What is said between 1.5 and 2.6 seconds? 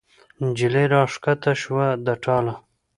شوه د ټاله